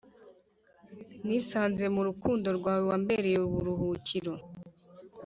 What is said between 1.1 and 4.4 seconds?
nisanze murukundo rwawe wembereye uburuhukiro